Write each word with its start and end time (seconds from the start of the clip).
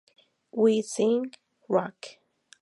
We 0.51 0.81
Sing 0.81 1.31
Rock! 1.69 2.17